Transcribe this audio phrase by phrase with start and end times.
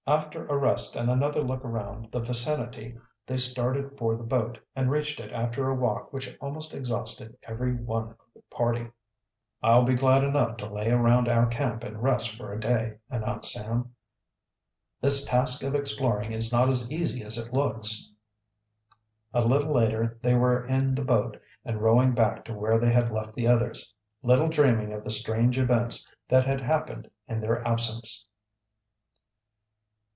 [0.07, 4.89] After a rest and another look around the vicinity, they started for the boat and
[4.91, 8.87] reached it after a walk which almost exhausted every one of the party.
[9.63, 13.53] "I'll be glad enough to lay around our camp and rest for a day," announced
[13.53, 13.93] Sam.
[15.01, 18.11] "This task of exploring is not as easy as it looks."
[19.35, 23.11] A little later they were in the boat and rowing back to where they had
[23.11, 23.93] left the others,
[24.23, 28.25] little dreaming of the strange events that had happened in their absence.